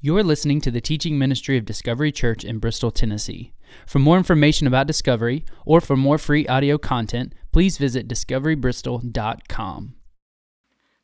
You're 0.00 0.22
listening 0.22 0.60
to 0.60 0.70
the 0.70 0.80
teaching 0.80 1.18
ministry 1.18 1.58
of 1.58 1.64
Discovery 1.64 2.12
Church 2.12 2.44
in 2.44 2.60
Bristol, 2.60 2.92
Tennessee. 2.92 3.52
For 3.84 3.98
more 3.98 4.16
information 4.16 4.68
about 4.68 4.86
Discovery 4.86 5.44
or 5.66 5.80
for 5.80 5.96
more 5.96 6.18
free 6.18 6.46
audio 6.46 6.78
content, 6.78 7.34
please 7.50 7.78
visit 7.78 8.06
discoverybristol.com. 8.06 9.94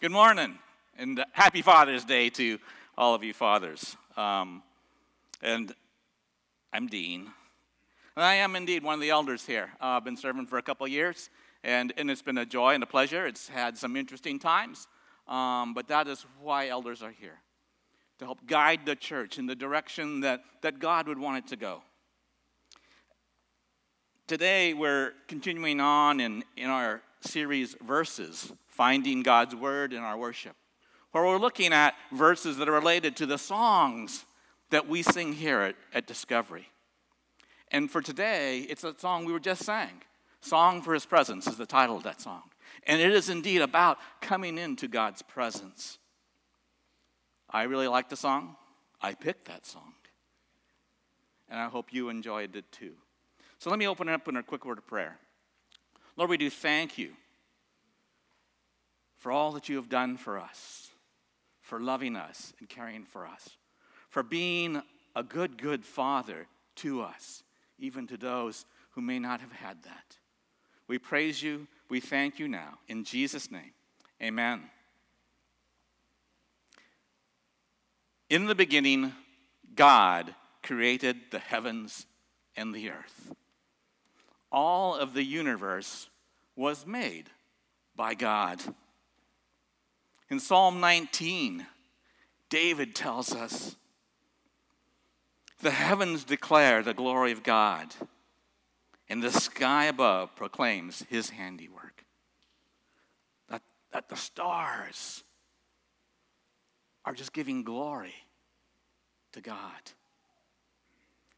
Good 0.00 0.12
morning 0.12 0.58
and 0.96 1.24
happy 1.32 1.60
Father's 1.60 2.04
Day 2.04 2.30
to 2.30 2.60
all 2.96 3.16
of 3.16 3.24
you 3.24 3.34
fathers. 3.34 3.96
Um, 4.16 4.62
and 5.42 5.74
I'm 6.72 6.86
Dean. 6.86 7.32
And 8.14 8.24
I 8.24 8.34
am 8.34 8.54
indeed 8.54 8.84
one 8.84 8.94
of 8.94 9.00
the 9.00 9.10
elders 9.10 9.44
here. 9.44 9.70
Uh, 9.80 9.86
I've 9.86 10.04
been 10.04 10.16
serving 10.16 10.46
for 10.46 10.58
a 10.58 10.62
couple 10.62 10.86
years, 10.86 11.30
and, 11.64 11.92
and 11.96 12.12
it's 12.12 12.22
been 12.22 12.38
a 12.38 12.46
joy 12.46 12.74
and 12.74 12.82
a 12.84 12.86
pleasure. 12.86 13.26
It's 13.26 13.48
had 13.48 13.76
some 13.76 13.96
interesting 13.96 14.38
times, 14.38 14.86
um, 15.26 15.74
but 15.74 15.88
that 15.88 16.06
is 16.06 16.24
why 16.40 16.68
elders 16.68 17.02
are 17.02 17.10
here 17.10 17.40
to 18.18 18.24
help 18.24 18.46
guide 18.46 18.80
the 18.86 18.96
church 18.96 19.38
in 19.38 19.46
the 19.46 19.54
direction 19.54 20.20
that, 20.20 20.42
that 20.62 20.78
God 20.78 21.08
would 21.08 21.18
want 21.18 21.38
it 21.38 21.48
to 21.48 21.56
go. 21.56 21.82
Today, 24.26 24.72
we're 24.72 25.12
continuing 25.28 25.80
on 25.80 26.20
in, 26.20 26.44
in 26.56 26.70
our 26.70 27.02
series 27.20 27.76
Verses, 27.84 28.52
Finding 28.68 29.22
God's 29.22 29.54
Word 29.54 29.92
in 29.92 29.98
Our 29.98 30.16
Worship, 30.16 30.56
where 31.12 31.24
we're 31.24 31.38
looking 31.38 31.72
at 31.72 31.94
verses 32.12 32.56
that 32.56 32.68
are 32.68 32.72
related 32.72 33.16
to 33.16 33.26
the 33.26 33.38
songs 33.38 34.24
that 34.70 34.88
we 34.88 35.02
sing 35.02 35.32
here 35.34 35.60
at, 35.60 35.76
at 35.92 36.06
Discovery. 36.06 36.68
And 37.70 37.90
for 37.90 38.00
today, 38.00 38.60
it's 38.60 38.84
a 38.84 38.94
song 38.98 39.24
we 39.24 39.32
were 39.32 39.40
just 39.40 39.62
sang. 39.62 40.02
Song 40.40 40.82
for 40.82 40.94
His 40.94 41.06
Presence 41.06 41.46
is 41.46 41.56
the 41.56 41.66
title 41.66 41.96
of 41.96 42.02
that 42.04 42.20
song. 42.20 42.42
And 42.86 43.00
it 43.00 43.10
is 43.10 43.28
indeed 43.28 43.62
about 43.62 43.98
coming 44.20 44.58
into 44.58 44.88
God's 44.88 45.22
presence. 45.22 45.98
I 47.54 47.62
really 47.62 47.86
like 47.86 48.08
the 48.08 48.16
song. 48.16 48.56
I 49.00 49.14
picked 49.14 49.44
that 49.44 49.64
song. 49.64 49.94
And 51.48 51.60
I 51.60 51.68
hope 51.68 51.92
you 51.92 52.08
enjoyed 52.08 52.56
it 52.56 52.70
too. 52.72 52.94
So 53.60 53.70
let 53.70 53.78
me 53.78 53.86
open 53.86 54.08
it 54.08 54.12
up 54.12 54.26
in 54.26 54.36
a 54.36 54.42
quick 54.42 54.64
word 54.64 54.78
of 54.78 54.86
prayer. 54.88 55.18
Lord, 56.16 56.30
we 56.30 56.36
do 56.36 56.50
thank 56.50 56.98
you 56.98 57.12
for 59.18 59.30
all 59.30 59.52
that 59.52 59.68
you 59.68 59.76
have 59.76 59.88
done 59.88 60.16
for 60.16 60.36
us, 60.36 60.88
for 61.60 61.78
loving 61.80 62.16
us 62.16 62.52
and 62.58 62.68
caring 62.68 63.04
for 63.04 63.24
us, 63.24 63.50
for 64.08 64.24
being 64.24 64.82
a 65.14 65.22
good, 65.22 65.56
good 65.56 65.84
father 65.84 66.48
to 66.76 67.02
us, 67.02 67.44
even 67.78 68.08
to 68.08 68.16
those 68.16 68.66
who 68.90 69.00
may 69.00 69.20
not 69.20 69.40
have 69.40 69.52
had 69.52 69.80
that. 69.84 70.16
We 70.88 70.98
praise 70.98 71.40
you. 71.40 71.68
We 71.88 72.00
thank 72.00 72.40
you 72.40 72.48
now. 72.48 72.78
In 72.88 73.04
Jesus' 73.04 73.50
name, 73.50 73.72
amen. 74.20 74.62
In 78.30 78.46
the 78.46 78.54
beginning, 78.54 79.12
God 79.74 80.34
created 80.62 81.16
the 81.30 81.38
heavens 81.38 82.06
and 82.56 82.74
the 82.74 82.90
earth. 82.90 83.34
All 84.50 84.94
of 84.94 85.14
the 85.14 85.24
universe 85.24 86.08
was 86.56 86.86
made 86.86 87.28
by 87.96 88.14
God. 88.14 88.62
In 90.30 90.40
Psalm 90.40 90.80
19, 90.80 91.66
David 92.48 92.94
tells 92.94 93.34
us 93.34 93.76
the 95.60 95.70
heavens 95.70 96.24
declare 96.24 96.82
the 96.82 96.94
glory 96.94 97.32
of 97.32 97.42
God, 97.42 97.94
and 99.08 99.22
the 99.22 99.32
sky 99.32 99.86
above 99.86 100.34
proclaims 100.36 101.04
his 101.08 101.30
handiwork. 101.30 102.04
That, 103.48 103.62
that 103.92 104.08
the 104.08 104.16
stars 104.16 105.23
are 107.04 107.12
just 107.12 107.32
giving 107.32 107.62
glory 107.62 108.14
to 109.32 109.40
God. 109.40 109.92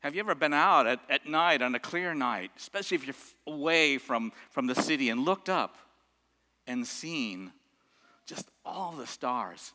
Have 0.00 0.14
you 0.14 0.20
ever 0.20 0.34
been 0.34 0.52
out 0.52 0.86
at, 0.86 1.00
at 1.10 1.26
night 1.26 1.62
on 1.62 1.74
a 1.74 1.80
clear 1.80 2.14
night, 2.14 2.52
especially 2.56 2.96
if 2.96 3.06
you're 3.06 3.54
away 3.54 3.98
from, 3.98 4.32
from 4.50 4.66
the 4.66 4.74
city, 4.74 5.08
and 5.08 5.24
looked 5.24 5.48
up 5.48 5.76
and 6.66 6.86
seen 6.86 7.52
just 8.26 8.48
all 8.64 8.92
the 8.92 9.06
stars? 9.06 9.72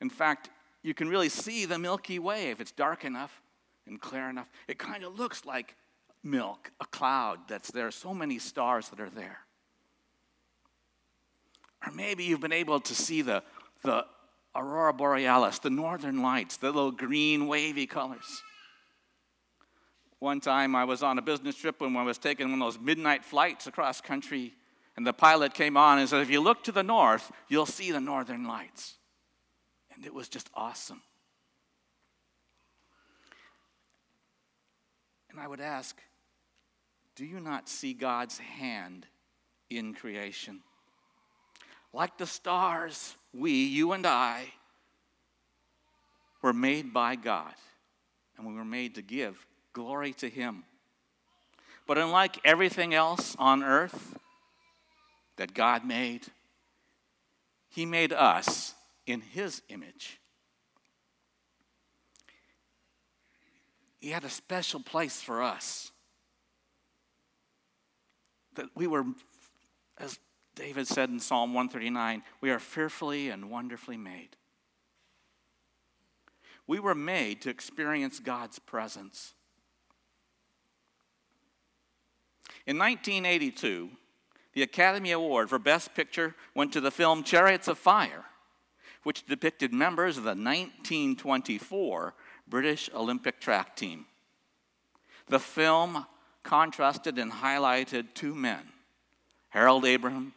In 0.00 0.10
fact, 0.10 0.50
you 0.82 0.94
can 0.94 1.08
really 1.08 1.28
see 1.28 1.66
the 1.66 1.78
Milky 1.78 2.18
Way 2.18 2.50
if 2.50 2.60
it's 2.60 2.72
dark 2.72 3.04
enough 3.04 3.40
and 3.86 4.00
clear 4.00 4.28
enough. 4.28 4.48
It 4.66 4.78
kind 4.78 5.04
of 5.04 5.18
looks 5.18 5.44
like 5.44 5.76
milk, 6.24 6.72
a 6.80 6.86
cloud 6.86 7.40
that's 7.48 7.70
there, 7.70 7.90
so 7.90 8.12
many 8.12 8.38
stars 8.38 8.88
that 8.88 9.00
are 9.00 9.10
there. 9.10 9.38
Or 11.86 11.92
maybe 11.92 12.24
you've 12.24 12.40
been 12.40 12.52
able 12.52 12.80
to 12.80 12.94
see 12.94 13.22
the, 13.22 13.42
the 13.82 14.04
aurora 14.56 14.92
borealis, 14.92 15.58
the 15.58 15.70
northern 15.70 16.22
lights, 16.22 16.56
the 16.56 16.66
little 16.66 16.90
green 16.90 17.46
wavy 17.46 17.86
colors. 17.86 18.42
One 20.18 20.40
time 20.40 20.74
I 20.74 20.84
was 20.84 21.02
on 21.02 21.18
a 21.18 21.22
business 21.22 21.56
trip 21.56 21.80
when 21.80 21.96
I 21.96 22.02
was 22.02 22.18
taking 22.18 22.50
one 22.50 22.62
of 22.62 22.66
those 22.72 22.82
midnight 22.82 23.24
flights 23.24 23.66
across 23.66 24.00
country, 24.00 24.54
and 24.96 25.06
the 25.06 25.12
pilot 25.12 25.52
came 25.52 25.76
on 25.76 25.98
and 25.98 26.08
said, 26.08 26.22
If 26.22 26.30
you 26.30 26.40
look 26.40 26.64
to 26.64 26.72
the 26.72 26.82
north, 26.82 27.30
you'll 27.48 27.66
see 27.66 27.92
the 27.92 28.00
northern 28.00 28.46
lights. 28.46 28.94
And 29.94 30.06
it 30.06 30.14
was 30.14 30.28
just 30.28 30.48
awesome. 30.54 31.02
And 35.30 35.38
I 35.38 35.46
would 35.46 35.60
ask, 35.60 36.00
Do 37.14 37.26
you 37.26 37.40
not 37.40 37.68
see 37.68 37.92
God's 37.92 38.38
hand 38.38 39.06
in 39.68 39.92
creation? 39.92 40.60
Like 41.92 42.16
the 42.16 42.26
stars, 42.26 43.16
we, 43.38 43.52
you 43.66 43.92
and 43.92 44.06
I, 44.06 44.52
were 46.42 46.52
made 46.52 46.92
by 46.92 47.16
God, 47.16 47.54
and 48.36 48.46
we 48.46 48.54
were 48.54 48.64
made 48.64 48.94
to 48.94 49.02
give 49.02 49.46
glory 49.72 50.12
to 50.14 50.28
Him. 50.28 50.64
But 51.86 51.98
unlike 51.98 52.38
everything 52.44 52.94
else 52.94 53.36
on 53.38 53.62
earth 53.62 54.16
that 55.36 55.54
God 55.54 55.84
made, 55.84 56.22
He 57.68 57.86
made 57.86 58.12
us 58.12 58.74
in 59.06 59.20
His 59.20 59.62
image. 59.68 60.18
He 64.00 64.10
had 64.10 64.24
a 64.24 64.30
special 64.30 64.80
place 64.80 65.20
for 65.20 65.42
us. 65.42 65.90
That 68.54 68.66
we 68.74 68.86
were, 68.86 69.04
as 69.98 70.18
David 70.56 70.88
said 70.88 71.10
in 71.10 71.20
Psalm 71.20 71.52
139, 71.52 72.22
we 72.40 72.50
are 72.50 72.58
fearfully 72.58 73.28
and 73.28 73.50
wonderfully 73.50 73.98
made. 73.98 74.36
We 76.66 76.80
were 76.80 76.94
made 76.94 77.42
to 77.42 77.50
experience 77.50 78.18
God's 78.18 78.58
presence. 78.58 79.34
In 82.66 82.78
1982, 82.78 83.90
the 84.54 84.62
Academy 84.62 85.12
Award 85.12 85.50
for 85.50 85.58
Best 85.58 85.94
Picture 85.94 86.34
went 86.54 86.72
to 86.72 86.80
the 86.80 86.90
film 86.90 87.22
Chariots 87.22 87.68
of 87.68 87.78
Fire, 87.78 88.24
which 89.02 89.26
depicted 89.26 89.74
members 89.74 90.16
of 90.16 90.24
the 90.24 90.30
1924 90.30 92.14
British 92.48 92.88
Olympic 92.94 93.40
track 93.40 93.76
team. 93.76 94.06
The 95.28 95.38
film 95.38 96.06
contrasted 96.42 97.18
and 97.18 97.30
highlighted 97.30 98.14
two 98.14 98.34
men, 98.34 98.62
Harold 99.50 99.84
Abraham 99.84 100.32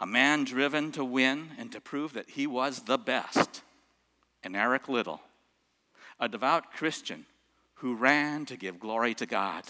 a 0.00 0.06
man 0.06 0.44
driven 0.44 0.92
to 0.92 1.04
win 1.04 1.50
and 1.58 1.72
to 1.72 1.80
prove 1.80 2.12
that 2.12 2.30
he 2.30 2.46
was 2.46 2.80
the 2.82 2.98
best, 2.98 3.62
and 4.42 4.54
Eric 4.54 4.88
Liddell, 4.88 5.20
a 6.20 6.28
devout 6.28 6.72
Christian 6.72 7.26
who 7.74 7.94
ran 7.94 8.46
to 8.46 8.56
give 8.56 8.78
glory 8.80 9.14
to 9.14 9.26
God. 9.26 9.64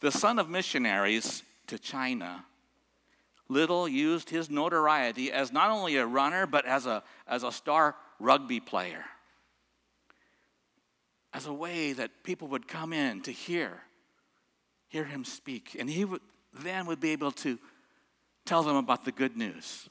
The 0.00 0.12
son 0.12 0.38
of 0.38 0.48
missionaries 0.48 1.42
to 1.66 1.78
China, 1.78 2.44
Liddell 3.48 3.88
used 3.88 4.30
his 4.30 4.50
notoriety 4.50 5.32
as 5.32 5.52
not 5.52 5.70
only 5.70 5.96
a 5.96 6.06
runner, 6.06 6.46
but 6.46 6.66
as 6.66 6.86
a, 6.86 7.02
as 7.26 7.42
a 7.42 7.52
star 7.52 7.96
rugby 8.20 8.60
player, 8.60 9.04
as 11.32 11.46
a 11.46 11.52
way 11.52 11.92
that 11.92 12.22
people 12.22 12.48
would 12.48 12.68
come 12.68 12.92
in 12.92 13.22
to 13.22 13.32
hear, 13.32 13.82
hear 14.88 15.04
him 15.04 15.24
speak. 15.24 15.76
And 15.78 15.88
he 15.88 16.04
would, 16.04 16.20
then 16.52 16.86
would 16.86 17.00
be 17.00 17.10
able 17.10 17.32
to 17.32 17.58
tell 18.48 18.62
them 18.62 18.76
about 18.76 19.04
the 19.04 19.12
good 19.12 19.36
news. 19.36 19.90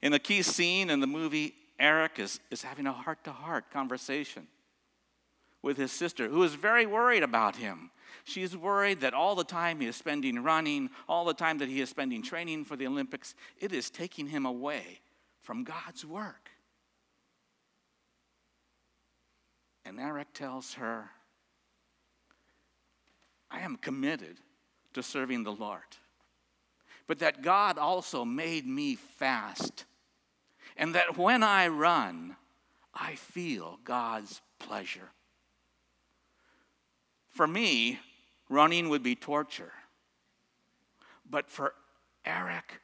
In 0.00 0.12
the 0.12 0.18
key 0.18 0.40
scene 0.40 0.88
in 0.88 1.00
the 1.00 1.06
movie, 1.06 1.54
Eric 1.78 2.18
is, 2.18 2.40
is 2.50 2.62
having 2.62 2.86
a 2.86 2.92
heart 2.92 3.22
to 3.24 3.32
heart 3.32 3.70
conversation 3.70 4.46
with 5.62 5.76
his 5.76 5.92
sister, 5.92 6.28
who 6.28 6.42
is 6.42 6.54
very 6.54 6.86
worried 6.86 7.22
about 7.22 7.56
him. 7.56 7.90
She's 8.24 8.56
worried 8.56 9.00
that 9.00 9.14
all 9.14 9.34
the 9.34 9.44
time 9.44 9.80
he 9.80 9.86
is 9.86 9.96
spending 9.96 10.42
running, 10.42 10.90
all 11.08 11.24
the 11.24 11.34
time 11.34 11.58
that 11.58 11.68
he 11.68 11.80
is 11.80 11.90
spending 11.90 12.22
training 12.22 12.64
for 12.64 12.76
the 12.76 12.86
Olympics, 12.86 13.34
it 13.58 13.72
is 13.72 13.90
taking 13.90 14.28
him 14.28 14.46
away 14.46 15.00
from 15.42 15.64
God's 15.64 16.04
work. 16.04 16.50
And 19.84 20.00
Eric 20.00 20.32
tells 20.32 20.74
her, 20.74 21.10
I 23.50 23.60
am 23.60 23.76
committed 23.76 24.38
to 24.96 25.02
serving 25.02 25.44
the 25.44 25.52
Lord. 25.52 25.82
But 27.06 27.18
that 27.18 27.42
God 27.42 27.76
also 27.76 28.24
made 28.24 28.66
me 28.66 28.94
fast 28.94 29.84
and 30.74 30.94
that 30.94 31.18
when 31.18 31.42
I 31.42 31.68
run, 31.68 32.34
I 32.94 33.14
feel 33.14 33.78
God's 33.84 34.40
pleasure. 34.58 35.10
For 37.28 37.46
me, 37.46 37.98
running 38.48 38.88
would 38.88 39.02
be 39.02 39.14
torture. 39.14 39.72
But 41.28 41.50
for 41.50 41.74
Eric, 42.24 42.80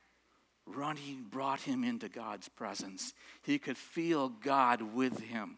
running 0.66 1.24
brought 1.30 1.62
him 1.62 1.82
into 1.82 2.10
God's 2.10 2.50
presence. 2.50 3.14
He 3.40 3.58
could 3.58 3.78
feel 3.78 4.28
God 4.28 4.82
with 4.82 5.18
him. 5.20 5.56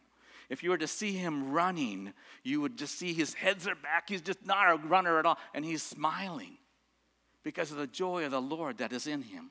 If 0.49 0.63
you 0.63 0.71
were 0.71 0.79
to 0.79 0.87
see 0.87 1.13
him 1.13 1.53
running, 1.53 2.13
you 2.43 2.61
would 2.61 2.77
just 2.77 2.99
see 2.99 3.13
his 3.13 3.35
heads 3.35 3.67
are 3.67 3.75
back. 3.75 4.09
He's 4.09 4.21
just 4.21 4.45
not 4.45 4.71
a 4.71 4.77
runner 4.77 5.19
at 5.19 5.27
all, 5.27 5.39
and 5.55 5.65
he's 5.65 5.83
smiling 5.83 6.59
because 7.43 7.71
of 7.71 7.77
the 7.77 7.87
joy 7.87 8.25
of 8.25 8.31
the 8.31 8.41
Lord 8.41 8.79
that 8.79 8.93
is 8.93 9.07
in 9.07 9.23
him. 9.23 9.51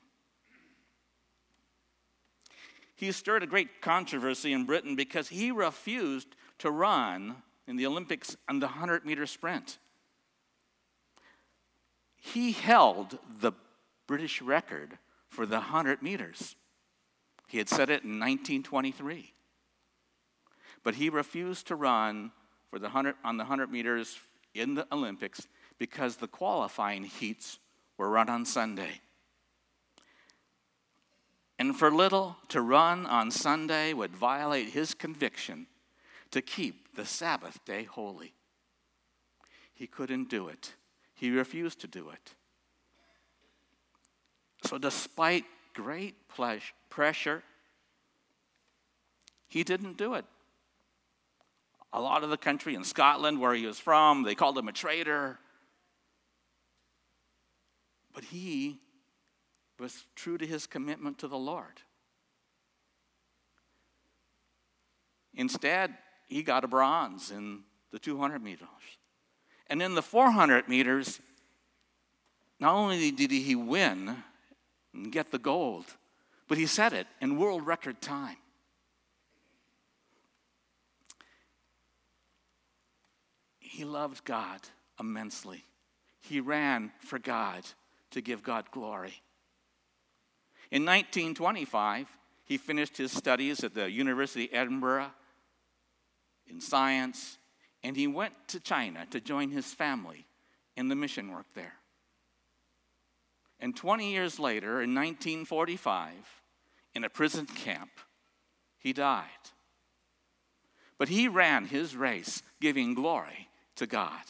He 2.96 3.10
stirred 3.12 3.42
a 3.42 3.46
great 3.46 3.80
controversy 3.80 4.52
in 4.52 4.64
Britain 4.64 4.94
because 4.96 5.28
he 5.28 5.50
refused 5.50 6.36
to 6.58 6.70
run 6.70 7.36
in 7.66 7.76
the 7.76 7.86
Olympics 7.86 8.36
on 8.48 8.60
the 8.60 8.66
100 8.66 9.04
meter 9.04 9.26
sprint. 9.26 9.78
He 12.16 12.52
held 12.52 13.18
the 13.40 13.52
British 14.06 14.40
record 14.40 14.98
for 15.28 15.44
the 15.44 15.56
100 15.56 16.02
meters. 16.02 16.56
He 17.48 17.58
had 17.58 17.68
set 17.68 17.90
it 17.90 18.04
in 18.04 18.18
1923. 18.20 19.34
But 20.84 20.94
he 20.94 21.08
refused 21.08 21.66
to 21.68 21.74
run 21.74 22.30
for 22.70 22.78
the 22.78 22.84
100, 22.84 23.16
on 23.24 23.36
the 23.36 23.44
100 23.44 23.72
meters 23.72 24.18
in 24.54 24.74
the 24.74 24.86
Olympics 24.92 25.48
because 25.78 26.16
the 26.16 26.28
qualifying 26.28 27.04
heats 27.04 27.58
were 27.98 28.08
run 28.08 28.28
on 28.28 28.44
Sunday. 28.44 29.00
And 31.58 31.76
for 31.76 31.90
Liddell, 31.90 32.36
to 32.48 32.60
run 32.60 33.06
on 33.06 33.30
Sunday 33.30 33.92
would 33.92 34.14
violate 34.14 34.68
his 34.68 34.92
conviction 34.92 35.66
to 36.30 36.42
keep 36.42 36.94
the 36.96 37.06
Sabbath 37.06 37.64
day 37.64 37.84
holy. 37.84 38.34
He 39.72 39.86
couldn't 39.86 40.28
do 40.28 40.48
it, 40.48 40.74
he 41.14 41.30
refused 41.30 41.80
to 41.80 41.86
do 41.86 42.10
it. 42.10 42.34
So, 44.64 44.78
despite 44.78 45.44
great 45.74 46.14
pressure, 46.88 47.42
he 49.46 49.62
didn't 49.62 49.96
do 49.96 50.14
it. 50.14 50.24
A 51.96 52.00
lot 52.00 52.24
of 52.24 52.30
the 52.30 52.36
country 52.36 52.74
in 52.74 52.82
Scotland, 52.82 53.40
where 53.40 53.54
he 53.54 53.66
was 53.66 53.78
from, 53.78 54.24
they 54.24 54.34
called 54.34 54.58
him 54.58 54.66
a 54.66 54.72
traitor. 54.72 55.38
But 58.12 58.24
he 58.24 58.80
was 59.78 60.04
true 60.16 60.36
to 60.36 60.44
his 60.44 60.66
commitment 60.66 61.18
to 61.18 61.28
the 61.28 61.38
Lord. 61.38 61.80
Instead, 65.34 65.94
he 66.26 66.42
got 66.42 66.64
a 66.64 66.68
bronze 66.68 67.30
in 67.30 67.60
the 67.92 68.00
200 68.00 68.42
meters. 68.42 68.68
And 69.68 69.80
in 69.80 69.94
the 69.94 70.02
400 70.02 70.68
meters, 70.68 71.20
not 72.58 72.74
only 72.74 73.12
did 73.12 73.30
he 73.30 73.54
win 73.54 74.16
and 74.92 75.12
get 75.12 75.30
the 75.30 75.38
gold, 75.38 75.84
but 76.48 76.58
he 76.58 76.66
set 76.66 76.92
it 76.92 77.06
in 77.20 77.38
world 77.38 77.64
record 77.64 78.00
time. 78.00 78.36
He 83.74 83.84
loved 83.84 84.24
God 84.24 84.60
immensely. 85.00 85.64
He 86.20 86.38
ran 86.38 86.92
for 87.00 87.18
God 87.18 87.64
to 88.12 88.20
give 88.20 88.40
God 88.40 88.70
glory. 88.70 89.20
In 90.70 90.84
1925, 90.84 92.06
he 92.44 92.56
finished 92.56 92.96
his 92.96 93.10
studies 93.10 93.64
at 93.64 93.74
the 93.74 93.90
University 93.90 94.44
of 94.44 94.50
Edinburgh 94.52 95.10
in 96.46 96.60
science, 96.60 97.38
and 97.82 97.96
he 97.96 98.06
went 98.06 98.34
to 98.46 98.60
China 98.60 99.06
to 99.10 99.20
join 99.20 99.50
his 99.50 99.74
family 99.74 100.28
in 100.76 100.86
the 100.86 100.94
mission 100.94 101.32
work 101.32 101.46
there. 101.56 101.74
And 103.58 103.74
20 103.74 104.12
years 104.12 104.38
later, 104.38 104.82
in 104.82 104.94
1945, 104.94 106.12
in 106.94 107.02
a 107.02 107.10
prison 107.10 107.46
camp, 107.46 107.90
he 108.78 108.92
died. 108.92 109.24
But 110.96 111.08
he 111.08 111.26
ran 111.26 111.66
his 111.66 111.96
race 111.96 112.40
giving 112.60 112.94
glory 112.94 113.48
to 113.76 113.86
God. 113.86 114.22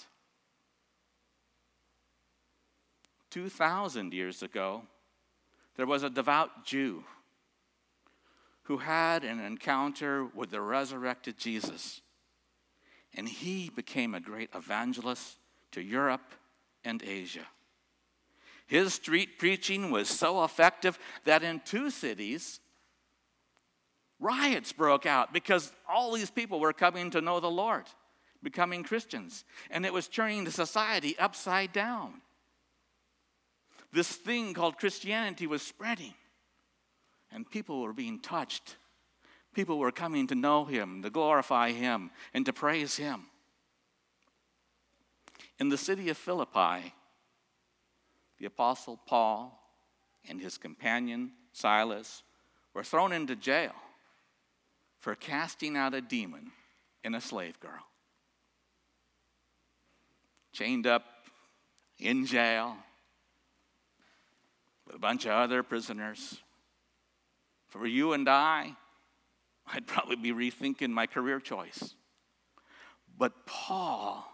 2,000 3.31 4.13
years 4.13 4.43
ago, 4.43 4.83
there 5.77 5.87
was 5.87 6.03
a 6.03 6.11
devout 6.11 6.65
Jew 6.65 7.05
who 8.65 8.79
had 8.79 9.25
an 9.25 9.41
encounter 9.41 10.25
with 10.25 10.51
the 10.51 10.61
resurrected 10.61 11.37
Jesus. 11.39 12.01
And 13.17 13.29
he 13.29 13.71
became 13.75 14.15
a 14.15 14.21
great 14.21 14.51
evangelist 14.55 15.37
to 15.73 15.83
Europe 15.83 16.35
and 16.85 17.03
Asia. 17.03 17.47
His 18.67 18.95
street 18.95 19.39
preaching 19.39 19.91
was 19.91 20.09
so 20.09 20.45
effective 20.45 20.99
that 21.25 21.43
in 21.43 21.61
two 21.65 21.91
cities, 21.91 22.61
riots 24.19 24.73
broke 24.73 25.05
out 25.07 25.33
because 25.33 25.73
all 25.89 26.13
these 26.13 26.31
people 26.31 26.61
were 26.61 26.73
coming 26.73 27.11
to 27.11 27.21
know 27.21 27.41
the 27.41 27.51
Lord, 27.51 27.85
becoming 28.45 28.85
Christians. 28.85 29.45
And 29.71 29.85
it 29.85 29.93
was 29.93 30.07
turning 30.07 30.45
the 30.45 30.53
society 30.53 31.19
upside 31.19 31.73
down. 31.73 32.21
This 33.93 34.09
thing 34.09 34.55
called 34.55 34.79
Christianity 34.79 35.47
was 35.47 35.63
spreading, 35.63 36.15
and 37.33 37.49
people 37.49 37.81
were 37.83 37.93
being 37.93 38.21
touched. 38.21 38.77
People 39.55 39.79
were 39.79 39.93
coming 39.93 40.27
to 40.29 40.35
know 40.35 40.65
Him, 40.65 41.03
to 41.03 41.11
glorify 41.11 41.71
Him, 41.71 42.11
and 42.33 42.45
to 42.47 42.53
praise 42.53 42.97
Him. 42.97 43.27
In 45.59 45.69
the 45.69 45.77
city 45.77 46.09
of 46.09 46.17
Philippi, 46.17 46.93
the 48.39 48.47
Apostle 48.47 48.99
Paul 49.07 49.61
and 50.29 50.41
his 50.41 50.59
companion 50.59 51.33
Silas 51.53 52.23
were 52.73 52.83
thrown 52.83 53.13
into 53.13 53.37
jail 53.37 53.75
for 54.99 55.15
casting 55.15 55.77
out 55.77 55.95
a 55.95 56.01
demon 56.01 56.51
in 57.05 57.15
a 57.15 57.21
slave 57.21 57.61
girl. 57.61 57.87
Chained 60.55 60.87
up 60.87 61.05
in 61.99 62.27
jail 62.27 62.77
with 64.87 64.95
a 64.95 64.99
bunch 64.99 65.25
of 65.25 65.33
other 65.33 65.63
prisoners. 65.63 66.39
For 67.69 67.87
you 67.87 68.13
and 68.13 68.29
I, 68.29 68.77
I'd 69.67 69.87
probably 69.87 70.15
be 70.15 70.33
rethinking 70.33 70.91
my 70.91 71.07
career 71.07 71.41
choice. 71.41 71.97
But 73.19 73.47
Paul, 73.47 74.25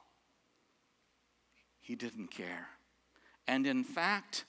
he 1.81 1.97
didn't 1.97 2.31
care. 2.31 2.69
And 3.47 3.67
in 3.67 3.83
fact, 3.83 4.45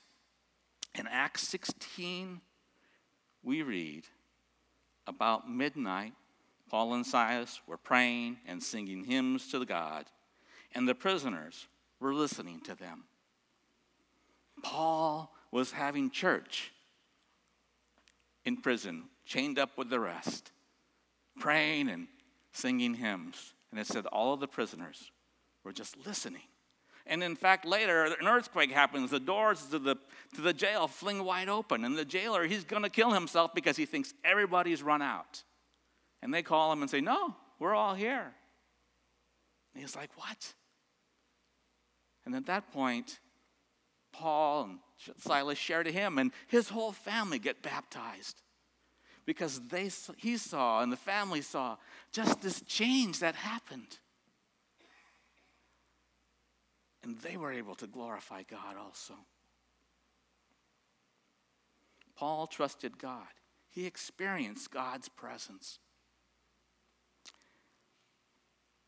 in 0.93 1.07
Acts 1.07 1.47
16, 1.47 2.41
we 3.43 3.61
read 3.61 4.03
about 5.07 5.49
midnight, 5.49 6.13
Paul 6.69 6.93
and 6.93 7.05
Silas 7.05 7.61
were 7.65 7.77
praying 7.77 8.37
and 8.45 8.61
singing 8.61 9.05
hymns 9.05 9.49
to 9.51 9.59
the 9.59 9.65
God, 9.65 10.05
and 10.73 10.87
the 10.87 10.95
prisoners 10.95 11.67
were 12.01 12.13
listening 12.13 12.59
to 12.61 12.75
them. 12.75 13.05
Paul 14.61 15.33
was 15.51 15.71
having 15.71 16.11
church 16.11 16.71
in 18.43 18.57
prison, 18.57 19.03
chained 19.25 19.57
up 19.57 19.77
with 19.77 19.89
the 19.89 19.99
rest, 19.99 20.51
praying 21.39 21.89
and 21.89 22.07
singing 22.51 22.95
hymns. 22.95 23.53
And 23.71 23.79
it 23.79 23.87
said 23.87 24.05
all 24.07 24.33
of 24.33 24.41
the 24.41 24.47
prisoners 24.47 25.11
were 25.63 25.71
just 25.71 25.95
listening 26.05 26.43
and 27.07 27.23
in 27.23 27.35
fact, 27.35 27.65
later, 27.65 28.05
an 28.05 28.27
earthquake 28.27 28.71
happens. 28.71 29.11
The 29.11 29.19
doors 29.19 29.65
to 29.67 29.79
the, 29.79 29.95
to 30.35 30.41
the 30.41 30.53
jail 30.53 30.87
fling 30.87 31.23
wide 31.23 31.49
open. 31.49 31.83
And 31.83 31.97
the 31.97 32.05
jailer, 32.05 32.45
he's 32.45 32.63
going 32.63 32.83
to 32.83 32.89
kill 32.89 33.11
himself 33.11 33.53
because 33.53 33.75
he 33.75 33.85
thinks 33.85 34.13
everybody's 34.23 34.83
run 34.83 35.01
out. 35.01 35.43
And 36.21 36.33
they 36.33 36.43
call 36.43 36.71
him 36.71 36.81
and 36.81 36.89
say, 36.89 37.01
No, 37.01 37.35
we're 37.59 37.73
all 37.73 37.95
here. 37.95 38.33
And 39.73 39.81
he's 39.81 39.95
like, 39.95 40.11
What? 40.15 40.53
And 42.25 42.35
at 42.35 42.45
that 42.45 42.71
point, 42.71 43.19
Paul 44.11 44.63
and 44.63 44.79
Silas 45.17 45.57
share 45.57 45.83
to 45.83 45.91
him, 45.91 46.17
and 46.17 46.31
his 46.47 46.69
whole 46.69 46.91
family 46.91 47.39
get 47.39 47.61
baptized 47.61 48.41
because 49.25 49.59
they, 49.69 49.89
he 50.17 50.37
saw 50.37 50.81
and 50.81 50.91
the 50.91 50.97
family 50.97 51.41
saw 51.41 51.77
just 52.11 52.41
this 52.41 52.61
change 52.61 53.19
that 53.19 53.35
happened. 53.35 53.99
And 57.03 57.17
they 57.19 57.37
were 57.37 57.51
able 57.51 57.75
to 57.75 57.87
glorify 57.87 58.43
God 58.43 58.75
also. 58.77 59.15
Paul 62.15 62.45
trusted 62.45 62.99
God, 62.99 63.27
he 63.69 63.87
experienced 63.87 64.69
God's 64.69 65.09
presence. 65.09 65.79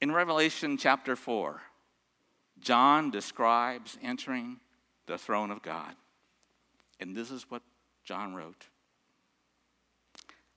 In 0.02 0.12
Revelation 0.12 0.78
chapter 0.78 1.16
4, 1.16 1.62
John 2.60 3.12
describes 3.12 3.98
entering 4.02 4.60
the 5.06 5.18
throne 5.18 5.52
of 5.52 5.62
God. 5.62 5.96
And 7.00 7.16
this 7.16 7.32
is 7.32 7.50
what 7.50 7.62
John 8.04 8.34
wrote 8.34 8.68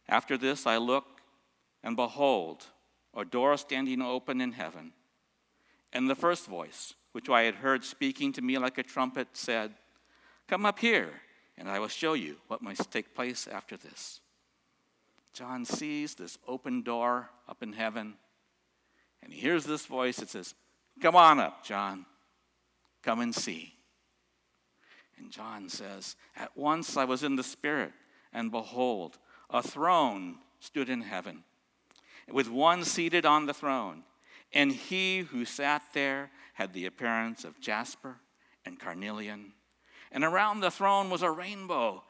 After 0.09 0.37
this, 0.37 0.67
I 0.67 0.77
looked, 0.77 1.21
and 1.83 1.97
behold, 1.97 2.67
a 3.17 3.25
door 3.25 3.57
standing 3.57 4.03
open 4.03 4.41
in 4.41 4.53
heaven. 4.53 4.93
And 5.93 6.11
the 6.11 6.15
first 6.15 6.47
voice, 6.47 6.95
which 7.13 7.29
I 7.29 7.43
had 7.43 7.57
heard 7.57 7.85
speaking 7.85 8.33
to 8.35 8.43
me 8.43 8.59
like 8.59 8.79
a 8.79 8.83
trumpet, 8.83 9.29
said, 9.33 9.75
Come 10.47 10.67
up 10.67 10.79
here, 10.79 11.11
and 11.57 11.69
I 11.69 11.79
will 11.79 11.89
show 11.89 12.13
you 12.13 12.37
what 12.49 12.63
must 12.63 12.91
take 12.91 13.15
place 13.15 13.49
after 13.51 13.77
this. 13.77 14.21
John 15.33 15.65
sees 15.65 16.15
this 16.15 16.39
open 16.47 16.83
door 16.83 17.31
up 17.49 17.63
in 17.63 17.73
heaven, 17.73 18.15
and 19.23 19.33
he 19.33 19.41
hears 19.41 19.65
this 19.65 19.87
voice 19.87 20.17
that 20.17 20.31
says, 20.31 20.55
Come 21.01 21.17
on 21.17 21.39
up, 21.39 21.65
John. 21.65 22.07
Come 23.03 23.21
and 23.21 23.35
see. 23.35 23.75
And 25.19 25.31
John 25.31 25.69
says, 25.69 26.17
At 26.37 26.57
once 26.57 26.97
I 26.97 27.05
was 27.05 27.23
in 27.23 27.37
the 27.37 27.43
Spirit, 27.43 27.93
and 28.33 28.51
behold, 28.51 29.19
a 29.51 29.63
throne 29.63 30.37
stood 30.61 30.89
in 30.89 31.03
heaven, 31.03 31.45
with 32.31 32.51
one 32.51 32.85
seated 32.85 33.25
on 33.25 33.47
the 33.47 33.55
throne. 33.55 34.03
And 34.53 34.73
he 34.73 35.21
who 35.21 35.45
sat 35.45 35.83
there 35.93 36.31
had 36.55 36.73
the 36.73 36.87
appearance 36.87 37.45
of 37.45 37.61
jasper 37.61 38.17
and 38.65 38.79
carnelian. 38.79 39.53
And 40.11 40.25
around 40.25 40.61
the 40.61 40.71
throne 40.71 41.11
was 41.11 41.23
a 41.23 41.31
rainbow 41.31 42.03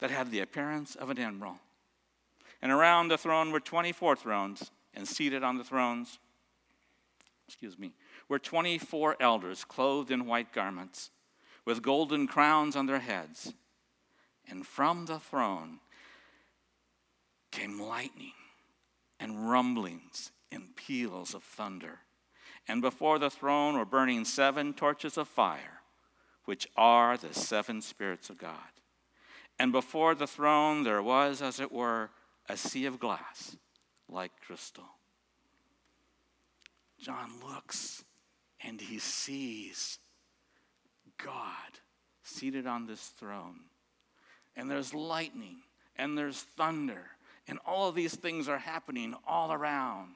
that 0.00 0.10
had 0.10 0.30
the 0.30 0.40
appearance 0.40 0.96
of 0.96 1.10
an 1.10 1.18
emerald. 1.18 1.56
And 2.62 2.72
around 2.72 3.08
the 3.08 3.18
throne 3.18 3.52
were 3.52 3.60
24 3.60 4.16
thrones, 4.16 4.70
and 4.94 5.06
seated 5.06 5.42
on 5.42 5.56
the 5.56 5.64
thrones, 5.64 6.18
excuse 7.50 7.76
me, 7.76 7.90
were 8.28 8.38
24 8.38 9.16
elders 9.18 9.64
clothed 9.64 10.12
in 10.12 10.24
white 10.24 10.52
garments, 10.52 11.10
with 11.64 11.82
golden 11.82 12.28
crowns 12.28 12.76
on 12.76 12.86
their 12.86 13.00
heads. 13.00 13.54
And 14.48 14.64
from 14.64 15.06
the 15.06 15.18
throne 15.18 15.80
came 17.50 17.80
lightning 17.80 18.34
and 19.18 19.50
rumblings 19.50 20.30
and 20.52 20.76
peals 20.76 21.34
of 21.34 21.42
thunder. 21.42 21.98
And 22.68 22.80
before 22.80 23.18
the 23.18 23.30
throne 23.30 23.76
were 23.76 23.84
burning 23.84 24.24
seven 24.24 24.72
torches 24.72 25.18
of 25.18 25.26
fire, 25.26 25.80
which 26.44 26.68
are 26.76 27.16
the 27.16 27.34
seven 27.34 27.82
spirits 27.82 28.30
of 28.30 28.38
God. 28.38 28.54
And 29.58 29.72
before 29.72 30.14
the 30.14 30.28
throne 30.28 30.84
there 30.84 31.02
was, 31.02 31.42
as 31.42 31.58
it 31.58 31.72
were, 31.72 32.10
a 32.48 32.56
sea 32.56 32.86
of 32.86 33.00
glass 33.00 33.56
like 34.08 34.30
crystal. 34.40 34.99
John 37.00 37.30
looks 37.46 38.04
and 38.62 38.80
he 38.80 38.98
sees 38.98 39.98
God 41.22 41.80
seated 42.22 42.66
on 42.66 42.86
this 42.86 43.00
throne. 43.00 43.60
And 44.56 44.70
there's 44.70 44.94
lightning 44.94 45.62
and 45.96 46.16
there's 46.16 46.40
thunder 46.40 47.10
and 47.50 47.58
all 47.66 47.88
of 47.88 47.96
these 47.96 48.14
things 48.14 48.48
are 48.48 48.58
happening 48.58 49.14
all 49.26 49.52
around. 49.52 50.14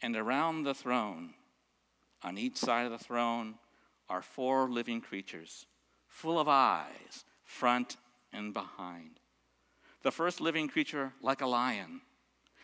And 0.00 0.16
around 0.16 0.62
the 0.64 0.74
throne, 0.74 1.34
on 2.22 2.38
each 2.38 2.56
side 2.56 2.86
of 2.86 2.92
the 2.92 3.04
throne, 3.04 3.56
are 4.08 4.22
four 4.22 4.70
living 4.70 5.00
creatures, 5.00 5.66
full 6.08 6.38
of 6.38 6.48
eyes, 6.48 7.24
front 7.44 7.98
and 8.32 8.54
behind. 8.54 9.20
The 10.02 10.10
first 10.10 10.40
living 10.40 10.66
creature, 10.66 11.12
like 11.20 11.40
a 11.40 11.46
lion. 11.46 12.00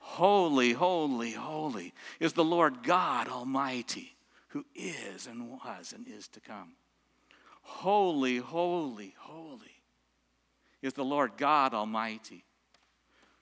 Holy, 0.00 0.72
holy, 0.72 1.32
holy 1.32 1.94
is 2.18 2.32
the 2.32 2.44
Lord 2.44 2.82
God 2.82 3.28
Almighty, 3.28 4.16
who 4.48 4.64
is 4.74 5.26
and 5.26 5.48
was 5.50 5.92
and 5.94 6.06
is 6.08 6.26
to 6.28 6.40
come. 6.40 6.72
Holy, 7.62 8.38
holy, 8.38 9.14
holy 9.18 9.82
is 10.82 10.94
the 10.94 11.04
Lord 11.04 11.32
God 11.36 11.74
Almighty, 11.74 12.44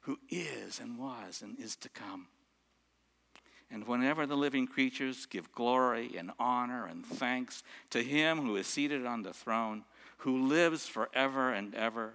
who 0.00 0.18
is 0.28 0.80
and 0.80 0.98
was 0.98 1.42
and 1.42 1.58
is 1.58 1.76
to 1.76 1.88
come. 1.88 2.26
And 3.70 3.86
whenever 3.86 4.26
the 4.26 4.36
living 4.36 4.66
creatures 4.66 5.26
give 5.26 5.52
glory 5.52 6.16
and 6.18 6.32
honor 6.38 6.86
and 6.86 7.06
thanks 7.06 7.62
to 7.90 8.02
him 8.02 8.40
who 8.40 8.56
is 8.56 8.66
seated 8.66 9.06
on 9.06 9.22
the 9.22 9.32
throne, 9.32 9.84
who 10.18 10.46
lives 10.46 10.86
forever 10.86 11.52
and 11.52 11.74
ever, 11.74 12.14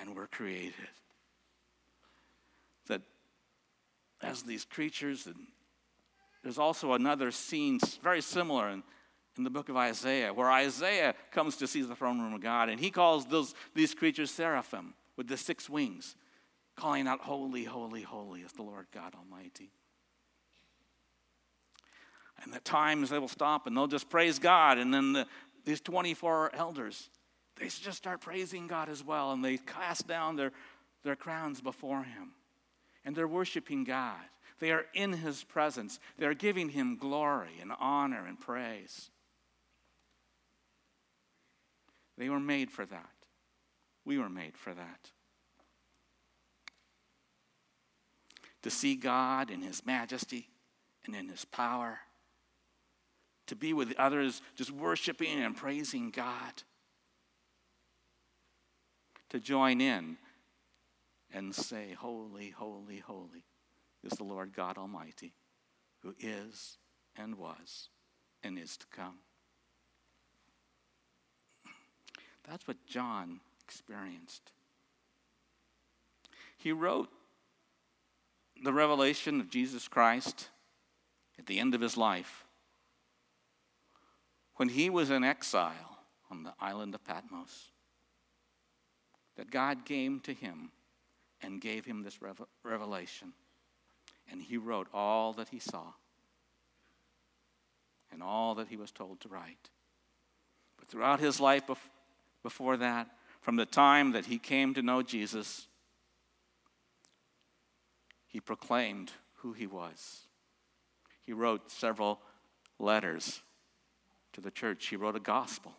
and 0.00 0.14
were 0.14 0.26
created. 0.26 0.74
That 2.86 3.02
as 4.22 4.42
these 4.42 4.64
creatures, 4.64 5.26
and 5.26 5.36
there's 6.42 6.58
also 6.58 6.92
another 6.92 7.30
scene 7.30 7.78
very 8.02 8.20
similar 8.20 8.68
in, 8.70 8.82
in 9.36 9.44
the 9.44 9.50
book 9.50 9.68
of 9.68 9.76
Isaiah, 9.76 10.32
where 10.32 10.50
Isaiah 10.50 11.14
comes 11.30 11.56
to 11.58 11.66
see 11.66 11.82
the 11.82 11.94
throne 11.94 12.20
room 12.20 12.34
of 12.34 12.40
God, 12.40 12.68
and 12.68 12.80
he 12.80 12.90
calls 12.90 13.26
those, 13.26 13.54
these 13.74 13.94
creatures 13.94 14.30
seraphim 14.30 14.94
with 15.16 15.28
the 15.28 15.36
six 15.36 15.68
wings 15.68 16.16
calling 16.78 17.08
out, 17.08 17.20
Holy, 17.20 17.64
holy, 17.64 18.02
holy 18.02 18.40
is 18.40 18.52
the 18.52 18.62
Lord 18.62 18.86
God 18.94 19.14
Almighty. 19.14 19.70
And 22.42 22.54
at 22.54 22.64
times 22.64 23.10
they 23.10 23.18
will 23.18 23.28
stop 23.28 23.66
and 23.66 23.76
they'll 23.76 23.88
just 23.88 24.08
praise 24.08 24.38
God. 24.38 24.78
And 24.78 24.94
then 24.94 25.12
the, 25.12 25.26
these 25.64 25.80
24 25.80 26.54
elders, 26.54 27.10
they 27.58 27.66
just 27.66 27.98
start 27.98 28.20
praising 28.20 28.66
God 28.66 28.88
as 28.88 29.04
well. 29.04 29.32
And 29.32 29.44
they 29.44 29.56
cast 29.58 30.06
down 30.06 30.36
their, 30.36 30.52
their 31.02 31.16
crowns 31.16 31.60
before 31.60 32.02
Him. 32.02 32.32
And 33.04 33.14
they're 33.14 33.28
worshiping 33.28 33.84
God. 33.84 34.20
They 34.60 34.72
are 34.72 34.86
in 34.94 35.12
His 35.12 35.44
presence. 35.44 36.00
They're 36.16 36.34
giving 36.34 36.68
Him 36.68 36.96
glory 36.96 37.58
and 37.60 37.72
honor 37.78 38.26
and 38.26 38.38
praise. 38.38 39.10
They 42.16 42.28
were 42.28 42.40
made 42.40 42.70
for 42.70 42.84
that. 42.84 43.10
We 44.04 44.18
were 44.18 44.28
made 44.28 44.56
for 44.56 44.74
that. 44.74 45.10
to 48.62 48.70
see 48.70 48.96
God 48.96 49.50
in 49.50 49.62
His 49.62 49.84
majesty 49.86 50.48
and 51.06 51.14
in 51.14 51.28
His 51.28 51.44
power, 51.44 52.00
to 53.46 53.56
be 53.56 53.72
with 53.72 53.94
others 53.98 54.42
just 54.56 54.70
worshiping 54.70 55.40
and 55.40 55.56
praising 55.56 56.10
God, 56.10 56.62
to 59.30 59.40
join 59.40 59.80
in 59.80 60.16
and 61.32 61.54
say, 61.54 61.94
Holy, 61.98 62.50
holy, 62.50 62.98
holy 62.98 63.44
is 64.02 64.16
the 64.16 64.24
Lord 64.24 64.52
God 64.54 64.78
Almighty, 64.78 65.34
who 66.02 66.14
is 66.18 66.78
and 67.16 67.36
was 67.36 67.88
and 68.42 68.58
is 68.58 68.76
to 68.76 68.86
come. 68.86 69.18
That's 72.48 72.66
what 72.66 72.86
John 72.86 73.40
experienced. 73.62 74.52
He 76.56 76.72
wrote 76.72 77.10
the 78.62 78.72
revelation 78.72 79.40
of 79.40 79.50
Jesus 79.50 79.86
Christ 79.86 80.48
at 81.38 81.46
the 81.46 81.58
end 81.58 81.74
of 81.74 81.80
his 81.80 81.96
life 81.96 82.44
when 84.56 84.70
he 84.70 84.90
was 84.90 85.10
in 85.10 85.22
exile 85.22 85.98
on 86.30 86.42
the 86.42 86.54
island 86.60 86.94
of 86.94 87.04
Patmos. 87.04 87.70
That 89.38 89.50
God 89.50 89.86
came 89.86 90.20
to 90.20 90.34
him 90.34 90.70
and 91.40 91.60
gave 91.60 91.86
him 91.86 92.02
this 92.02 92.18
revelation. 92.62 93.32
And 94.30 94.42
he 94.42 94.58
wrote 94.58 94.88
all 94.92 95.32
that 95.34 95.48
he 95.48 95.58
saw 95.58 95.92
and 98.12 98.22
all 98.22 98.56
that 98.56 98.68
he 98.68 98.76
was 98.76 98.90
told 98.90 99.20
to 99.20 99.28
write. 99.28 99.70
But 100.78 100.88
throughout 100.88 101.20
his 101.20 101.40
life 101.40 101.62
before 102.42 102.76
that, 102.76 103.08
From 103.40 103.56
the 103.56 103.64
time 103.64 104.12
that 104.12 104.26
he 104.26 104.38
came 104.38 104.74
to 104.74 104.82
know 104.82 105.02
Jesus, 105.02 105.68
he 108.26 108.40
proclaimed 108.40 109.12
who 109.36 109.52
he 109.52 109.66
was. 109.66 110.26
He 111.22 111.32
wrote 111.32 111.70
several 111.70 112.20
letters 112.78 113.40
to 114.34 114.40
the 114.40 114.50
church, 114.50 114.88
he 114.88 114.96
wrote 114.96 115.16
a 115.16 115.20
gospel 115.20 115.72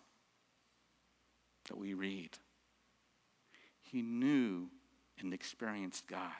that 1.67 1.77
we 1.77 1.93
read. 1.93 2.31
He 3.91 4.01
knew 4.03 4.67
and 5.19 5.33
experienced 5.33 6.07
God. 6.07 6.31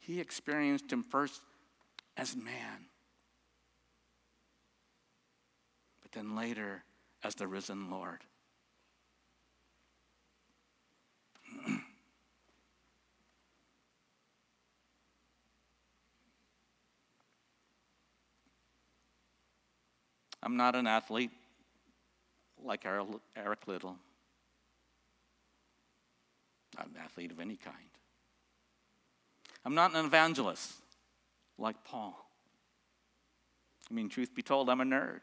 He 0.00 0.20
experienced 0.20 0.90
Him 0.92 1.04
first 1.04 1.40
as 2.16 2.34
man, 2.34 2.86
but 6.02 6.10
then 6.12 6.34
later 6.34 6.82
as 7.22 7.36
the 7.36 7.46
risen 7.46 7.90
Lord. 7.90 8.24
I'm 20.42 20.56
not 20.56 20.74
an 20.74 20.88
athlete 20.88 21.30
like 22.62 22.84
Eric 22.84 23.68
Liddell. 23.68 23.96
I'm 26.76 26.86
not 26.92 26.94
an 26.94 27.04
athlete 27.04 27.30
of 27.30 27.40
any 27.40 27.56
kind. 27.56 27.76
I'm 29.64 29.74
not 29.74 29.94
an 29.94 30.04
evangelist 30.04 30.74
like 31.58 31.84
Paul. 31.84 32.28
I 33.90 33.94
mean, 33.94 34.08
truth 34.08 34.34
be 34.34 34.42
told, 34.42 34.68
I'm 34.68 34.80
a 34.80 34.84
nerd. 34.84 35.22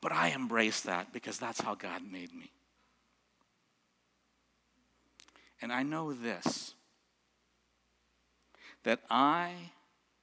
But 0.00 0.12
I 0.12 0.28
embrace 0.28 0.80
that 0.82 1.12
because 1.12 1.38
that's 1.38 1.60
how 1.60 1.74
God 1.74 2.02
made 2.10 2.34
me. 2.34 2.50
And 5.60 5.72
I 5.72 5.82
know 5.84 6.12
this 6.12 6.74
that 8.84 8.98
I 9.08 9.52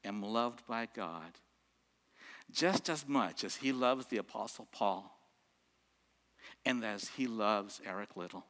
am 0.04 0.22
loved 0.22 0.68
by 0.68 0.86
God 0.94 1.32
just 2.52 2.90
as 2.90 3.08
much 3.08 3.46
as 3.46 3.56
He 3.56 3.72
loves 3.72 4.08
the 4.08 4.18
Apostle 4.18 4.68
Paul 4.72 5.18
and 6.66 6.84
as 6.84 7.10
He 7.16 7.26
loves 7.26 7.80
Eric 7.86 8.18
Liddell. 8.18 8.46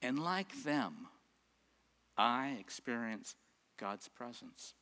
And 0.00 0.18
like 0.18 0.62
them, 0.62 1.08
I 2.16 2.56
experience 2.60 3.34
God's 3.78 4.08
presence. 4.08 4.74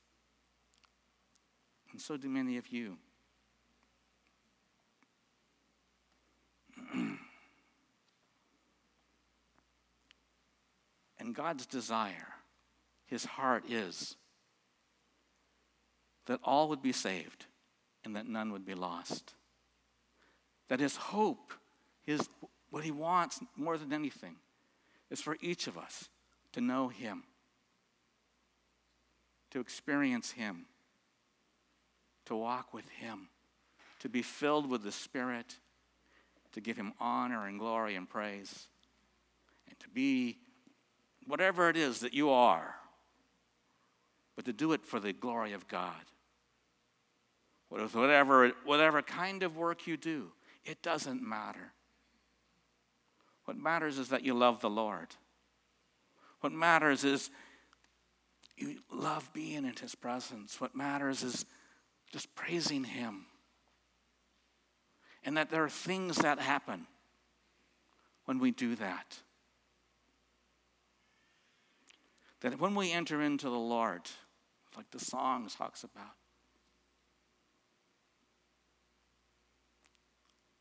And 1.93 2.01
so 2.01 2.17
do 2.17 2.29
many 2.29 2.57
of 2.59 2.69
you. 2.69 2.99
and 11.19 11.35
God's 11.35 11.67
desire, 11.67 12.35
his 13.07 13.25
heart 13.25 13.65
is 13.71 14.17
that 16.27 16.41
all 16.45 16.69
would 16.69 16.83
be 16.83 16.93
saved 16.93 17.47
and 18.05 18.15
that 18.17 18.27
none 18.27 18.53
would 18.53 18.67
be 18.67 18.75
lost. 18.75 19.35
That 20.69 20.81
his 20.81 20.97
hope, 20.97 21.53
his, 22.03 22.29
what 22.71 22.85
he 22.85 22.91
wants 22.91 23.41
more 23.57 23.79
than 23.79 23.93
anything, 23.93 24.37
is 25.11 25.21
for 25.21 25.37
each 25.41 25.67
of 25.67 25.79
us 25.79 26.09
to 26.53 26.61
know 26.61 26.89
him, 26.89 27.25
to 29.51 29.61
experience 29.61 30.33
him, 30.33 30.67
to 32.25 32.35
walk 32.35 32.75
with 32.75 32.89
him, 32.89 33.29
to 34.01 34.09
be 34.09 34.23
filled 34.23 34.69
with 34.69 34.83
the 34.83 34.93
Spirit, 34.93 35.57
to 36.53 36.61
give 36.61 36.77
him 36.77 36.93
honor 37.01 37.47
and 37.47 37.59
glory 37.59 37.95
and 37.95 38.09
praise, 38.09 38.67
and 39.69 39.79
to 39.81 39.89
be 39.89 40.39
whatever 41.27 41.69
it 41.69 41.77
is 41.77 42.01
that 42.01 42.15
you 42.15 42.31
are, 42.31 42.75
but 44.35 44.45
to 44.45 44.53
do 44.53 44.73
it 44.73 44.85
for 44.85 45.01
the 45.01 45.13
glory 45.13 45.53
of 45.53 45.69
God. 45.69 45.95
Whatever, 47.69 48.53
whatever 48.65 49.03
kind 49.03 49.43
of 49.43 49.57
work 49.57 49.87
you 49.87 49.97
do, 49.97 50.31
it 50.65 50.83
doesn't 50.83 51.23
matter. 51.23 51.73
What 53.47 53.57
matters 53.57 53.99
is 53.99 54.09
that 54.09 54.25
you 54.25 54.35
love 54.35 54.61
the 54.61 54.69
Lord. 54.69 55.09
What 56.41 56.53
matters 56.53 57.05
is 57.05 57.31
you 58.57 58.81
love 58.93 59.31
being 59.33 59.65
in 59.65 59.75
His 59.81 59.95
presence. 59.95 60.61
What 60.61 60.75
matters 60.75 61.23
is 61.23 61.47
just 62.13 62.35
praising 62.35 62.85
Him. 62.85 63.27
And 65.25 65.37
that 65.37 65.51
there 65.51 65.65
are 65.65 65.71
things 65.71 66.17
that 66.19 66.41
happen 66.41 66.87
when 68.25 68.39
we 68.41 68.51
do 68.51 68.75
that. 68.77 69.19
That 72.41 72.61
when 72.61 72.75
we 72.75 72.93
enter 72.93 73.23
into 73.23 73.49
the 73.49 73.57
Lord, 73.57 74.03
like 74.77 74.91
the 74.91 75.01
song 75.01 75.49
talks 75.49 75.85
about, 75.85 76.15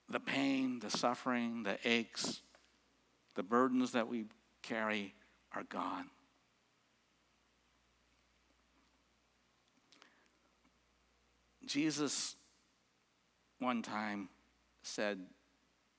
the 0.09 0.19
pain, 0.19 0.79
the 0.79 0.89
suffering, 0.89 1.63
the 1.63 1.77
aches, 1.83 2.41
the 3.35 3.43
burdens 3.43 3.91
that 3.91 4.07
we 4.07 4.25
carry 4.61 5.13
are 5.53 5.63
gone. 5.63 6.05
Jesus 11.65 12.35
one 13.59 13.81
time 13.81 14.29
said 14.83 15.19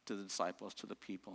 to 0.07 0.14
the 0.14 0.22
disciples, 0.22 0.75
to 0.75 0.87
the 0.87 0.94
people, 0.94 1.35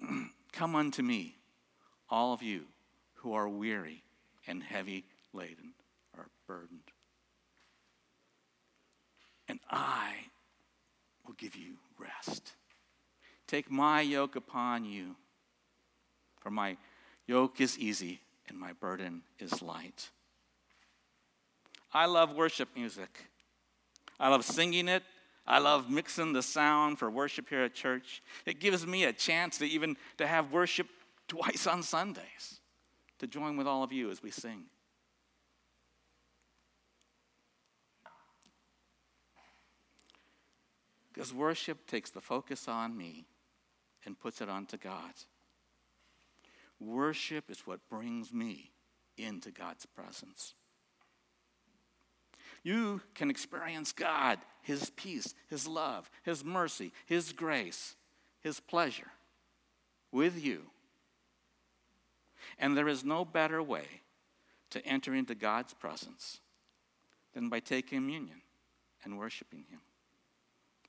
Come 0.52 0.74
unto 0.74 1.02
me, 1.02 1.36
all 2.10 2.32
of 2.34 2.42
you 2.42 2.64
who 3.14 3.32
are 3.32 3.48
weary 3.48 4.02
and 4.46 4.62
heavy 4.62 5.04
laden 5.32 5.72
or 6.16 6.26
burdened 6.46 6.90
and 9.50 9.58
I 9.68 10.12
will 11.26 11.34
give 11.34 11.56
you. 11.56 11.74
Take 13.50 13.68
my 13.68 14.00
yoke 14.00 14.36
upon 14.36 14.84
you, 14.84 15.16
for 16.38 16.52
my 16.52 16.76
yoke 17.26 17.60
is 17.60 17.76
easy 17.76 18.20
and 18.48 18.56
my 18.56 18.72
burden 18.74 19.22
is 19.40 19.60
light. 19.60 20.10
I 21.92 22.06
love 22.06 22.36
worship 22.36 22.68
music. 22.76 23.24
I 24.20 24.28
love 24.28 24.44
singing 24.44 24.86
it. 24.86 25.02
I 25.48 25.58
love 25.58 25.90
mixing 25.90 26.32
the 26.32 26.44
sound 26.44 27.00
for 27.00 27.10
worship 27.10 27.48
here 27.48 27.62
at 27.62 27.74
church. 27.74 28.22
It 28.46 28.60
gives 28.60 28.86
me 28.86 29.02
a 29.02 29.12
chance 29.12 29.58
to 29.58 29.64
even 29.64 29.96
to 30.18 30.28
have 30.28 30.52
worship 30.52 30.86
twice 31.26 31.66
on 31.66 31.82
Sundays, 31.82 32.60
to 33.18 33.26
join 33.26 33.56
with 33.56 33.66
all 33.66 33.82
of 33.82 33.92
you 33.92 34.12
as 34.12 34.22
we 34.22 34.30
sing. 34.30 34.66
Because 41.12 41.34
worship 41.34 41.84
takes 41.88 42.10
the 42.10 42.20
focus 42.20 42.68
on 42.68 42.96
me 42.96 43.26
and 44.04 44.18
puts 44.18 44.40
it 44.40 44.48
onto 44.48 44.76
God. 44.76 45.12
Worship 46.78 47.50
is 47.50 47.66
what 47.66 47.88
brings 47.88 48.32
me 48.32 48.70
into 49.16 49.50
God's 49.50 49.86
presence. 49.86 50.54
You 52.62 53.00
can 53.14 53.30
experience 53.30 53.92
God, 53.92 54.38
His 54.62 54.90
peace, 54.90 55.34
His 55.48 55.66
love, 55.66 56.10
His 56.22 56.44
mercy, 56.44 56.92
His 57.06 57.32
grace, 57.32 57.96
His 58.40 58.60
pleasure 58.60 59.12
with 60.12 60.42
you. 60.42 60.62
And 62.58 62.76
there 62.76 62.88
is 62.88 63.04
no 63.04 63.24
better 63.24 63.62
way 63.62 63.84
to 64.70 64.84
enter 64.86 65.14
into 65.14 65.34
God's 65.34 65.74
presence 65.74 66.40
than 67.34 67.48
by 67.48 67.60
taking 67.60 67.98
communion 67.98 68.42
and 69.04 69.18
worshiping 69.18 69.64
Him 69.70 69.80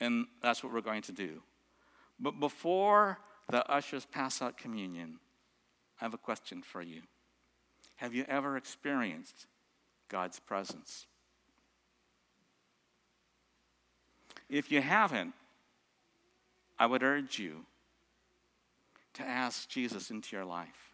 and 0.02 0.26
that's 0.42 0.64
what 0.64 0.74
we're 0.74 0.82
going 0.82 1.04
to 1.04 1.12
do. 1.14 1.42
But 2.22 2.40
before 2.40 3.18
the 3.50 3.68
ushers 3.70 4.06
pass 4.06 4.42
out 4.42 4.58
communion, 4.58 5.20
I 6.00 6.06
have 6.06 6.14
a 6.14 6.20
question 6.20 6.62
for 6.62 6.82
you. 6.82 7.02
Have 7.96 8.14
you 8.14 8.26
ever 8.28 8.56
experienced 8.58 9.48
God's 10.08 10.40
presence? 10.40 11.08
If 14.50 14.72
you 14.72 14.82
haven't, 14.82 15.34
I 16.78 16.86
would 16.86 17.04
urge 17.04 17.40
you 17.40 17.66
to 19.14 19.24
ask 19.24 19.68
Jesus 19.68 20.12
into 20.12 20.36
your 20.36 20.46
life. 20.46 20.92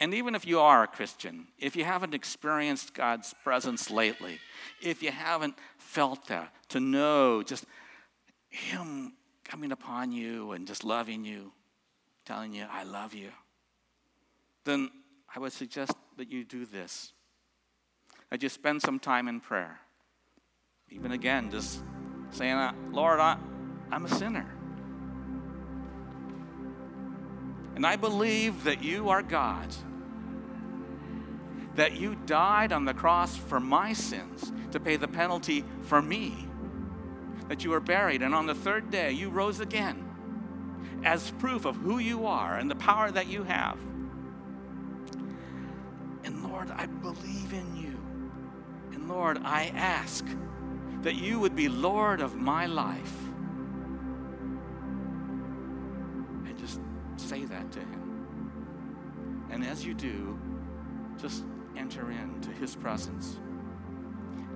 And 0.00 0.12
even 0.12 0.34
if 0.34 0.46
you 0.46 0.60
are 0.60 0.82
a 0.82 0.88
Christian, 0.88 1.46
if 1.58 1.76
you 1.76 1.84
haven't 1.84 2.14
experienced 2.14 2.94
God's 2.94 3.34
presence 3.44 3.90
lately, 3.90 4.40
if 4.82 5.02
you 5.02 5.10
haven't 5.10 5.54
felt 5.78 6.26
that, 6.26 6.52
to 6.70 6.80
know 6.80 7.42
just 7.42 7.64
Him 8.54 9.14
coming 9.42 9.72
upon 9.72 10.12
you 10.12 10.52
and 10.52 10.64
just 10.64 10.84
loving 10.84 11.24
you, 11.24 11.52
telling 12.24 12.54
you, 12.54 12.66
I 12.70 12.84
love 12.84 13.12
you, 13.12 13.30
then 14.64 14.90
I 15.34 15.40
would 15.40 15.52
suggest 15.52 15.92
that 16.16 16.30
you 16.30 16.44
do 16.44 16.64
this. 16.64 17.12
That 18.30 18.44
you 18.44 18.48
spend 18.48 18.80
some 18.80 19.00
time 19.00 19.26
in 19.26 19.40
prayer. 19.40 19.80
even 20.88 21.10
again, 21.10 21.50
just 21.50 21.82
saying, 22.30 22.54
uh, 22.54 22.72
Lord, 22.92 23.18
I, 23.18 23.36
I'm 23.90 24.04
a 24.04 24.08
sinner. 24.08 24.46
And 27.74 27.84
I 27.84 27.96
believe 27.96 28.62
that 28.64 28.84
you 28.84 29.08
are 29.08 29.22
God, 29.22 29.74
that 31.74 31.96
you 31.96 32.14
died 32.26 32.72
on 32.72 32.84
the 32.84 32.94
cross 32.94 33.36
for 33.36 33.58
my 33.58 33.92
sins 33.92 34.52
to 34.70 34.78
pay 34.78 34.94
the 34.94 35.08
penalty 35.08 35.64
for 35.86 36.00
me, 36.00 36.46
that 37.48 37.64
you 37.64 37.70
were 37.70 37.80
buried, 37.80 38.22
and 38.22 38.34
on 38.34 38.46
the 38.46 38.54
third 38.54 38.90
day 38.90 39.12
you 39.12 39.30
rose 39.30 39.60
again 39.60 40.10
as 41.04 41.30
proof 41.32 41.64
of 41.64 41.76
who 41.76 41.98
you 41.98 42.26
are 42.26 42.56
and 42.56 42.70
the 42.70 42.76
power 42.76 43.10
that 43.10 43.26
you 43.26 43.42
have. 43.44 43.78
And 46.24 46.42
Lord, 46.42 46.70
I 46.70 46.86
believe 46.86 47.52
in 47.52 47.76
you. 47.76 48.00
And 48.92 49.08
Lord, 49.08 49.38
I 49.44 49.72
ask 49.74 50.24
that 51.02 51.16
you 51.16 51.38
would 51.38 51.54
be 51.54 51.68
Lord 51.68 52.22
of 52.22 52.36
my 52.36 52.64
life. 52.64 53.14
And 56.46 56.58
just 56.58 56.80
say 57.16 57.44
that 57.44 57.70
to 57.72 57.80
him. 57.80 58.50
And 59.50 59.62
as 59.62 59.84
you 59.84 59.92
do, 59.92 60.38
just 61.20 61.44
enter 61.76 62.10
into 62.10 62.50
his 62.52 62.74
presence. 62.74 63.38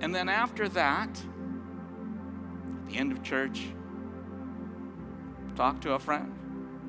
And 0.01 0.15
then 0.15 0.27
after 0.27 0.67
that, 0.69 1.09
at 1.09 1.23
the 2.89 2.97
end 2.97 3.11
of 3.11 3.23
church, 3.23 3.67
talk 5.55 5.79
to 5.81 5.93
a 5.93 5.99
friend. 5.99 6.35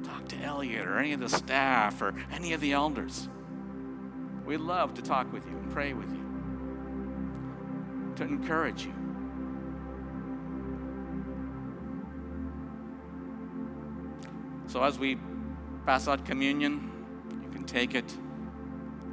Talk 0.05 0.29
to 0.29 0.37
Elliot 0.39 0.87
or 0.87 0.99
any 0.99 1.13
of 1.13 1.21
the 1.21 1.29
staff 1.29 2.01
or 2.01 2.15
any 2.33 2.55
of 2.55 2.61
the 2.61 2.73
elders. 2.73 3.29
We 4.47 4.57
love 4.57 4.95
to 4.95 5.03
talk 5.03 5.31
with 5.33 5.45
you 5.47 5.53
and 5.53 5.71
pray 5.71 5.93
with 5.93 6.11
you, 6.11 6.25
to 8.17 8.25
encourage 8.25 8.87
you. 8.87 8.95
So 14.67 14.83
as 14.83 14.99
we 14.99 15.19
pass 15.85 16.09
out 16.09 16.25
communion, 16.25 16.91
you 17.43 17.51
can 17.51 17.65
take 17.65 17.95
it. 17.95 18.17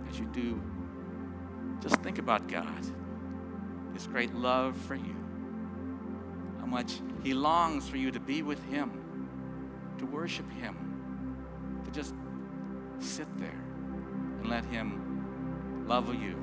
As 0.10 0.18
you 0.18 0.26
do, 0.28 0.62
just 1.82 1.98
think 1.98 2.18
about 2.18 2.48
God, 2.48 2.86
His 3.94 4.08
great 4.08 4.34
love 4.34 4.78
for 4.78 4.96
you, 4.96 5.16
how 6.68 6.72
much 6.72 7.00
He 7.24 7.34
longs 7.34 7.88
for 7.88 7.98
you 7.98 8.12
to 8.12 8.20
be 8.20 8.42
with 8.42 8.64
Him, 8.66 8.92
to 10.00 10.06
worship 10.06 10.50
Him, 10.52 10.76
to 11.86 11.92
just 11.92 12.14
sit 13.00 13.28
there 13.38 13.64
and 14.40 14.50
let 14.50 14.66
Him 14.66 15.86
love 15.88 16.14
you. 16.14 16.36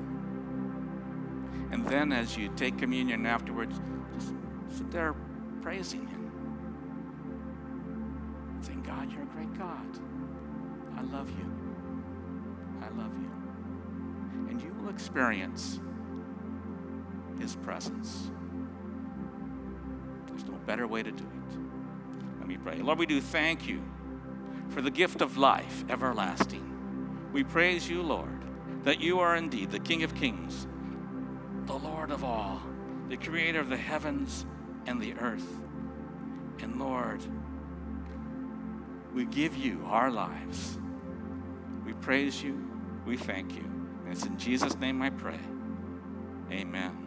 And 1.71 1.85
then 1.87 2.11
as 2.11 2.37
you 2.37 2.49
take 2.55 2.77
communion 2.77 3.25
afterwards, 3.25 3.79
just 4.13 4.33
sit 4.69 4.91
there 4.91 5.15
praising 5.61 6.07
Him. 6.07 6.31
Saying, 8.61 8.81
God, 8.81 9.11
you're 9.11 9.23
a 9.23 9.27
great 9.27 9.53
God. 9.57 9.99
I 10.97 11.01
love 11.01 11.29
you. 11.29 11.51
I 12.81 12.89
love 12.97 13.11
you. 13.21 13.31
And 14.49 14.61
you 14.61 14.73
will 14.73 14.89
experience 14.89 15.79
His 17.39 17.55
presence. 17.57 18.31
No 20.45 20.53
better 20.65 20.87
way 20.87 21.03
to 21.03 21.11
do 21.11 21.23
it. 21.23 21.57
Let 22.39 22.47
me 22.47 22.57
pray. 22.57 22.77
Lord, 22.77 22.99
we 22.99 23.05
do 23.05 23.21
thank 23.21 23.67
you 23.67 23.81
for 24.69 24.81
the 24.81 24.91
gift 24.91 25.21
of 25.21 25.37
life 25.37 25.83
everlasting. 25.89 27.29
We 27.31 27.43
praise 27.43 27.89
you, 27.89 28.01
Lord, 28.01 28.43
that 28.83 29.01
you 29.01 29.19
are 29.19 29.35
indeed 29.35 29.71
the 29.71 29.79
King 29.79 30.03
of 30.03 30.15
kings, 30.15 30.67
the 31.65 31.73
Lord 31.73 32.11
of 32.11 32.23
all, 32.23 32.61
the 33.09 33.17
creator 33.17 33.59
of 33.59 33.69
the 33.69 33.77
heavens 33.77 34.45
and 34.85 35.01
the 35.01 35.13
earth. 35.15 35.47
And 36.59 36.79
Lord, 36.79 37.21
we 39.13 39.25
give 39.25 39.55
you 39.55 39.85
our 39.87 40.11
lives. 40.11 40.77
We 41.85 41.93
praise 41.93 42.41
you. 42.41 42.61
We 43.05 43.17
thank 43.17 43.53
you. 43.55 43.63
And 44.03 44.11
it's 44.11 44.25
in 44.25 44.37
Jesus' 44.37 44.77
name 44.77 45.01
I 45.01 45.09
pray. 45.09 45.39
Amen. 46.51 47.04